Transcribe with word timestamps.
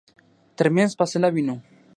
ترمنځ 0.57 0.91
فاصله 0.99 1.27
وينو. 1.31 1.55